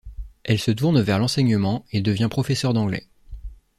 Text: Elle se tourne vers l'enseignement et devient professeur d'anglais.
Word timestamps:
Elle 0.45 0.57
se 0.57 0.71
tourne 0.71 0.99
vers 0.99 1.19
l'enseignement 1.19 1.85
et 1.91 2.01
devient 2.01 2.27
professeur 2.27 2.73
d'anglais. 2.73 3.05